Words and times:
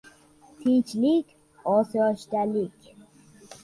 —Tinchlik, 0.63 1.25
osoyishtalik. 1.77 2.79